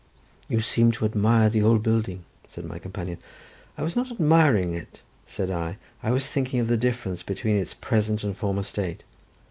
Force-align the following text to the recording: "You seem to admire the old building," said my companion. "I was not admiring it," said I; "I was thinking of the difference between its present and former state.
"You 0.49 0.61
seem 0.61 0.91
to 0.93 1.05
admire 1.05 1.47
the 1.47 1.61
old 1.61 1.83
building," 1.83 2.23
said 2.47 2.65
my 2.65 2.79
companion. 2.79 3.19
"I 3.77 3.83
was 3.83 3.95
not 3.95 4.09
admiring 4.09 4.73
it," 4.73 5.01
said 5.27 5.51
I; 5.51 5.77
"I 6.01 6.09
was 6.09 6.27
thinking 6.27 6.59
of 6.59 6.69
the 6.69 6.75
difference 6.75 7.21
between 7.21 7.55
its 7.55 7.75
present 7.75 8.23
and 8.23 8.35
former 8.35 8.63
state. 8.63 9.03